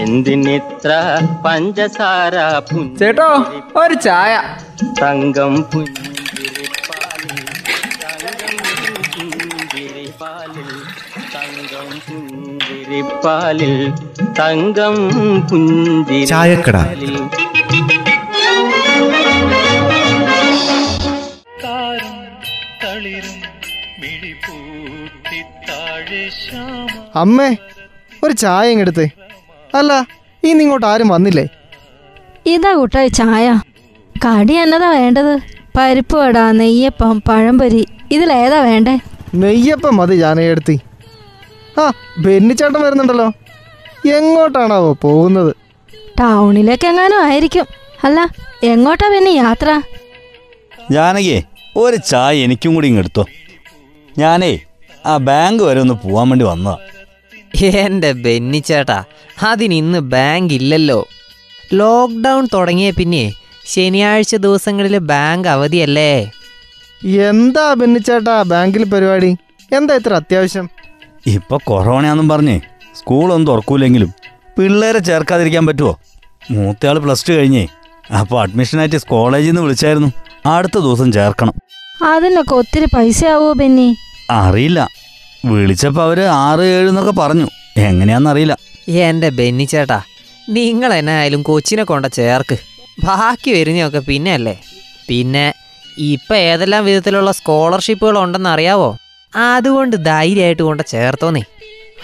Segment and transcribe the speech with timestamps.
[0.00, 0.90] എന്തിനിത്ര
[1.44, 2.34] പഞ്ചസാര
[2.98, 3.28] ചേട്ടോ
[3.80, 4.32] ഒരു ചായ.
[5.02, 7.40] തങ്കം പുഞ്ചിരിപ്പാലിൽ
[8.02, 8.56] തങ്കം
[9.14, 10.70] പുഞ്ചിരിപ്പാലിൽ
[11.34, 13.74] തങ്കം പുഞ്ചിരിപ്പാലിൽ
[14.40, 14.96] തങ്കം
[16.26, 16.76] ചായക്കട.
[16.78, 17.16] പുഞ്ചിരിപ്പാലിൽ
[27.16, 27.48] അമ്മേ
[28.24, 29.04] ഒരു ചായ ഇങ്ങെടുത്ത്
[29.74, 29.92] അല്ല
[30.42, 31.46] ഇന്ന് ഇങ്ങോട്ട് ആരും വന്നില്ലേ?
[32.46, 33.46] ഇതാ കൂട്ടായി ചായ.
[34.24, 35.34] കടി എന്നതാ വേണ്ടത്?
[35.76, 37.86] പരിപ്പ് വട നെയ്യപ്പം പഴംപൊരി.
[38.12, 38.98] ഇതിലേതാ വേണ്ടേ?
[39.34, 40.80] നെയ്യപ്പം മതി ജാനകടുത്തി
[41.78, 43.26] ആ ബെന്നിച്ചേട്ടൻ വരുന്നുണ്ടല്ലോ.
[44.16, 45.52] എങ്ങോട്ടാണാവോ പോകുന്നത്?
[46.20, 47.66] ടൗണിലേക്ക് എങ്ങാനും ആയിരിക്കും.
[48.04, 48.28] അല്ല
[48.64, 49.68] എങ്ങോട്ടാ പിന്നെ യാത്ര?
[50.90, 51.42] ജാനകിയെ
[51.76, 53.24] ഒരു ചായ എനിക്കും കൂടി ഇങ്ങെടുത്തോ
[54.18, 54.58] ഞാനേ
[55.06, 56.76] ആ ബാങ്ക് വരെ ഒന്ന് പോവാൻ വേണ്ടി വന്നതാ.
[57.82, 59.04] എന്റെ ബെന്നിച്ചേട്ടാ
[59.42, 61.08] അതിനിന്ന് ബാങ്ക് ഇല്ലല്ലോ.
[61.72, 63.32] ലോക്ക്ഡൗൺ തുടങ്ങിയ പിന്നെ
[63.66, 66.30] ശനിയാഴ്ച ദിവസങ്ങളിൽ ബാങ്ക് അവധിയല്ലേ?
[67.04, 69.36] എന്താ ഭിന്നിച്ചേട്ടാ ബാങ്കിൽ പരിപാടി?
[69.72, 70.68] എന്താ ഇത്ര അത്യാവശ്യം?
[71.26, 72.60] ഇപ്പൊ കൊറോണയാന്നും പറഞ്ഞേ
[72.94, 74.14] സ്കൂളൊന്നും തുറക്കൂലെങ്കിലും
[74.58, 75.98] പിള്ളേരെ ചേർക്കാതിരിക്കാൻ പറ്റുമോ
[76.50, 77.66] മൂത്തയാൾ പ്ലസ് ടു കഴിഞ്ഞേ
[78.18, 80.10] അപ്പോൾ അഡ്മിഷനായിട്ട് കോളേജിൽ നിന്ന് വിളിച്ചായിരുന്നു.
[80.46, 81.54] അടുത്ത ദിവസം ചേർക്കണം.
[82.04, 83.96] അതിനൊക്കെ ഒത്തിരി പൈസ ആവോ ബെന്നി?
[84.30, 84.88] അറിയില്ല.
[85.44, 87.48] വിളിച്ചപ്പോൾ അവർ ആറ് ഏഴ് എന്നൊക്കെ പറഞ്ഞു.
[87.82, 89.98] എങ്ങനെയാണെന്നറിയില്ല ബെന്നി ചേട്ടാ
[90.48, 92.56] നിങ്ങൾ എന്നായാലും കൊച്ചിനെ കൊണ്ട ചേർക്ക്.
[93.04, 94.54] ബാക്കി വരുന്നതൊക്കെ പിന്നെ അല്ലേ
[95.08, 95.54] പിന്നെ
[96.12, 98.96] ഇപ്പം ഏതെല്ലാം വിധത്തിലുള്ള സ്കോളർഷിപ്പുകൾ ഉണ്ടെന്ന് അറിയാവോ
[99.32, 101.42] അതുകൊണ്ട് ധൈര്യമായിട്ട് കൊണ്ട് ചേർത്തോന്നേ.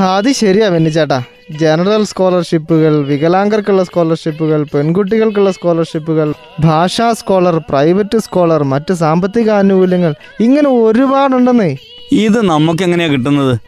[0.00, 1.22] അത് ശരിയാ ബെന്നി ചേട്ടാ.
[1.50, 11.76] ജനറൽ സ്കോളർഷിപ്പുകൾ വികലാംഗർക്കുള്ള സ്കോളർഷിപ്പുകൾ പെൺകുട്ടികൾക്കുള്ള സ്കോളർഷിപ്പുകൾ ഭാഷാ സ്കോളർ പ്രൈവറ്റ് സ്കോളർ മറ്റ് സാമ്പത്തിക ആനുകൂല്യങ്ങൾ ഇങ്ങനെ ഒരുപാടുണ്ടെന്നേ.
[12.12, 13.58] ഇത് നമുക്ക് എങ്ങനെയാ കിട്ടുന്നത്?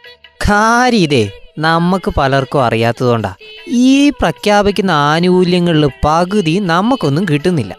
[0.49, 1.23] കാര്യതേ ഇതേ
[1.57, 3.33] നമുക്ക് പലർക്കും അറിയാത്തതുകൊണ്ടാ.
[3.67, 7.75] ഈ പ്രഖ്യാപിക്കുന്ന ആനുകൂല്യങ്ങളിൽ പകുതി നമുക്കൊന്നും കിട്ടുന്നില്ല.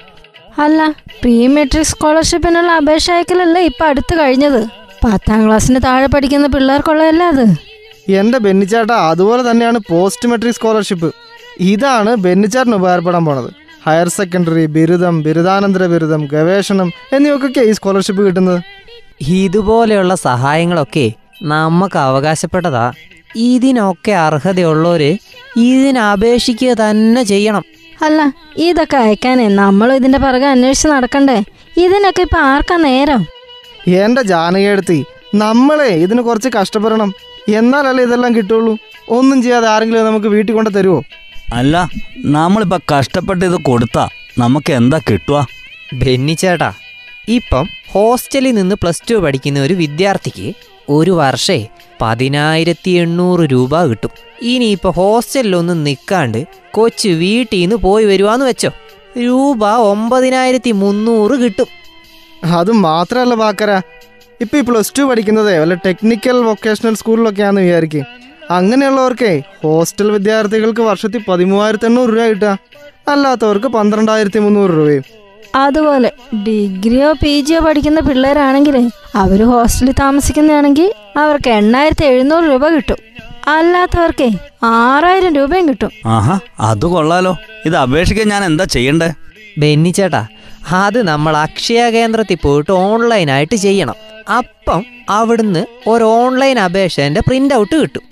[0.58, 4.66] അല്ല പ്രീ മെട്രിക് സ്കോളർഷിപ്പിനുള്ള അപേക്ഷ അയക്കലല്ലേ ഇപ്പൊ അടുത്ത് കഴിഞ്ഞത്?
[5.04, 7.44] പത്താം ക്ലാസ്സിന് താഴെ പഠിക്കുന്ന പിള്ളേർക്കുള്ളതല്ല അത്?
[8.12, 11.15] എന്റെ ബെന്നിച്ചേട്ടാ അതുപോലെ തന്നെയാണ് പോസ്റ്റ് മെട്രിക് സ്കോളർഷിപ്പ്
[11.60, 13.50] ഇതാണ് ബെന്നിച്ചേട്ടന് ഉപകാരപ്പെടാൻ പോണത്.
[13.86, 18.62] ഹയർ സെക്കൻഡറി ബിരുദം ബിരുദാനന്തര ബിരുദം ഗവേഷണം എന്നിവക്കൊക്കെ ഈ സ്കോളർഷിപ്പ് കിട്ടുന്നത്.
[19.20, 22.92] ഇതുപോലെയുള്ള സഹായങ്ങളൊക്കെ നമുക്ക് അവകാശപ്പെട്ടതാ.
[23.44, 25.10] ഇതിനൊക്കെ അർഹതയുള്ളവര്
[25.69, 27.64] ഇതിന് അപേക്ഷിക്കുക തന്നെ ചെയ്യണം.
[28.02, 28.20] അല്ല
[28.66, 31.36] ഇതൊക്കെ അയക്കാനേ നമ്മൾ ഇതിന്റെ പുറകെ അന്വേഷിച്ച് നടക്കണ്ടേ?
[31.84, 33.22] ഇതിനൊക്കെ ഇപ്പൊ ആർക്കാ നേരം?
[34.00, 34.98] എന്റെ ജാനകിയെടുത്തി
[35.42, 37.10] നമ്മളെ ഇതിന് കുറച്ച് കഷ്ടപ്പെടണം.
[37.60, 38.72] എന്നാലല്ലേ ഇതെല്ലാം കിട്ടുള്ളൂ?
[39.08, 41.00] ഒന്നും ചെയ്യാതെ ആരെങ്കിലും നമുക്ക് വീട്ടിൽ കൊണ്ട് തരുമോ
[41.58, 41.74] അല്ല
[42.36, 44.04] നമ്മളിപ്പോൾ കഷ്ടപ്പെട്ട് ഇത് കൊടുത്താ
[44.38, 45.38] നമുക്ക് എന്താ കിട്ടുക?
[46.00, 46.70] ബെന്നിച്ചേട്ടാ
[47.36, 50.48] ഇപ്പം ഹോസ്റ്റലിൽ നിന്ന് പ്ലസ് ടു പഠിക്കുന്ന ഒരു വിദ്യാർത്ഥിക്ക്
[50.88, 51.58] ഒരു വർഷേ
[52.01, 54.11] പതിനായിരത്തി എണ്ണൂറ് രൂപ കിട്ടും.
[54.43, 58.71] ഇനിയിപ്പോൾ ഹോസ്റ്റലിലൊന്നും നിൽക്കാണ്ട് കൊച്ച് വീട്ടിൽ നിന്ന് പോയി വരുവാന്ന് വെച്ചോ.
[59.19, 61.67] രൂപ ഒമ്പതിനായിരത്തി മുന്നൂറ് കിട്ടും.
[62.45, 63.81] അത് മാത്രല്ല ബാക്കര.
[64.41, 68.05] ഇപ്പം ഈ പ്ലസ് ടു പഠിക്കുന്നതേ വല്ല ടെക്നിക്കൽ വൊക്കേഷണൽ സ്കൂളിലൊക്കെയാണെന്ന് വിചാരിക്കും.
[68.51, 72.59] അങ്ങനെയുള്ളവർക്കേ ഹോസ്റ്റൽ വിദ്യാർത്ഥികൾക്ക് വർഷത്തിൽ പതിമൂവായിരത്തി എണ്ണൂറ് രൂപ കിട്ടുക.
[73.09, 75.25] അല്ലാത്തവർക്ക് പന്ത്രണ്ടായിരത്തി മുന്നൂറ് രൂപയും.
[75.55, 82.97] അതുപോലെ ഡിഗ്രിയോ പി ജിയോ പഠിക്കുന്ന പിള്ളേരാണെങ്കിലേ അവർ ഹോസ്റ്റലിൽ താമസിക്കുന്നതാണെങ്കിൽ അവർക്ക് എണ്ണായിരത്തി എഴുന്നൂറ് രൂപ കിട്ടും.
[83.49, 85.91] അല്ലാത്തവർക്കേ ആറായിരം രൂപയും കിട്ടും.
[86.07, 87.39] ആഹാ അത് കൊള്ളാലോ.
[87.67, 89.12] ഇത് അപേക്ഷിക്കാൻ ഞാൻ എന്താ ചെയ്യണ്ടേ?
[89.59, 90.27] ബെന്നി ചേട്ടാ
[90.73, 93.95] അത് നമ്മൾ അക്ഷയ കേന്ദ്രത്തിൽ പോയിട്ട് ഓൺലൈനായിട്ട് ചെയ്യണം.
[94.39, 98.03] അപ്പം അവിടുന്ന് ഒരു ഓൺലൈൻ അപേക്ഷേന്റെ പ്രിന്റ് ഔട്ട് കിട്ടും.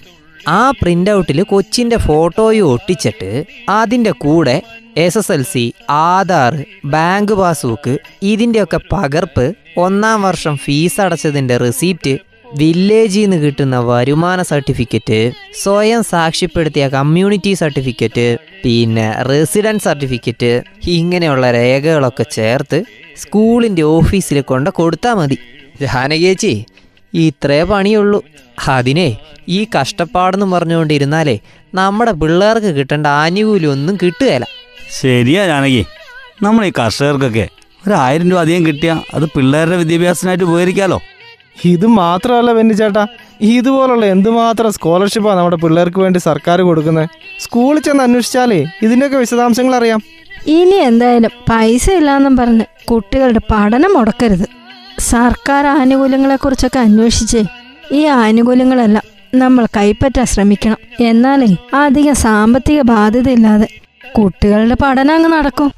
[0.48, 4.62] ആ പ്രിന്റ് ഔട്ടിൽ കൊച്ചിന്റെ ഫോട്ടോയും ഒട്ടിച്ചിട്ട് അതിന്റെ കൂടെ
[4.96, 9.46] S S L C Aadhaar bank passbook ഇതിന്റെയൊക്കെ പകർപ്പ്
[9.76, 12.12] ഒന്നാം വർഷം ഫീസ് അടച്ചതിന്റെ റെസീപ്റ്റ്
[12.58, 18.26] വില്ലേജിൽ നിന്ന് കിട്ടുന്ന വരുമാന സർട്ടിഫിക്കറ്റ് സ്വയം സാക്ഷ്യപ്പെടുത്തിയ കമ്മ്യൂണിറ്റി സർട്ടിഫിക്കറ്റ്
[18.64, 20.52] പിന്നെ റെസിഡൻസ് സർട്ടിഫിക്കറ്റ്
[20.88, 22.84] ഇങ്ങനെയുള്ള രേഖകളൊക്കെ ചേർത്ത്
[23.16, 25.38] സ്കൂളിന്റെ ഓഫീസിൽ കൊണ്ട് കൊടുത്താൽ മതി.
[25.80, 26.54] ജാനകേച്ചി
[27.12, 28.20] ഇത്രേ പണിയുള്ളൂ.
[28.68, 29.08] അതിനെ
[29.48, 31.38] ഈ കഷ്ടപ്പാടെന്ന് പറഞ്ഞുകൊണ്ടിരുന്നാലേ
[31.74, 34.46] നമ്മുടെ പിള്ളേർക്ക് കിട്ടേണ്ട ആനുകൂല്യം ഒന്നും കിട്ടുകയില്ല
[34.90, 35.86] ശരിയാ ജാനകി.
[36.42, 37.48] നമ്മൾ ഈ കർഷകർക്കൊക്കെ
[37.86, 41.00] ഒരു ആയിരം രൂപ അധികം കിട്ടിയാൽ അത് പിള്ളേരുടെ വിദ്യാഭ്യാസത്തിനായിട്ട് ഉപകരിക്കാലോ?
[41.64, 43.06] ഇത് മാത്രമല്ല ബെന്നിച്ചേട്ടാ
[43.40, 47.08] ഇതുപോലുള്ള എന്തുമാത്രം സ്കോളർഷിപ്പാണ് നമ്മുടെ പിള്ളേർക്ക് വേണ്ടി സർക്കാർ കൊടുക്കുന്നത്?
[47.40, 50.00] സ്കൂളിൽ ചെന്ന് അന്വേഷിച്ചാലേ ഇതിന്റെയൊക്കെ വിശദാംശങ്ങൾ അറിയാം.
[50.46, 54.46] ഇനി എന്തായാലും പൈസ ഇല്ലാന്നും പറഞ്ഞ് കുട്ടികളുടെ പഠനം മുടക്കരുത്.
[54.98, 57.42] സർക്കാർ ആനുകൂല്യങ്ങളെക്കുറിച്ചൊക്കെ അന്വേഷിച്ച്
[57.92, 59.04] ഈ ആനുകൂല്യങ്ങളെല്ലാം
[59.34, 60.76] നമ്മൾ കൈപ്പറ്റാൻ ശ്രമിക്കണം.
[61.00, 63.68] എന്നാലേ അധികം സാമ്പത്തിക ബാധ്യതയില്ലാതെ
[64.16, 65.70] കുട്ടികളുടെ പഠനം അങ്ങ് നടക്കും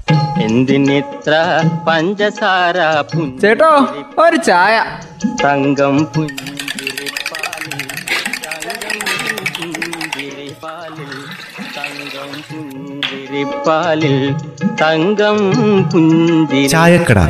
[0.43, 1.35] എന്തിനിത്ര
[1.87, 2.77] പഞ്ചസാര
[3.43, 3.71] ചേട്ടോ
[4.25, 4.75] ഒരു ചായ
[5.43, 7.81] തങ്കം പുഞ്ചിരിപ്പാലിൽ
[8.45, 8.99] തങ്കം
[9.59, 11.13] പുഞ്ചിരിപ്പാലിൽ
[11.77, 14.17] തങ്കം പുഞ്ചിരിപ്പാലിൽ
[14.83, 15.39] തങ്കം
[15.93, 17.21] പുഞ്ചിരി ചായക്കട.